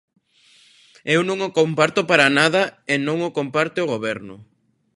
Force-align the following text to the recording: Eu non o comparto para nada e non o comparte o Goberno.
Eu 1.13 1.21
non 1.27 1.39
o 1.47 1.53
comparto 1.59 2.01
para 2.09 2.27
nada 2.39 2.61
e 2.93 2.95
non 3.07 3.17
o 3.27 3.29
comparte 3.37 3.79
o 3.83 3.89
Goberno. 3.93 4.35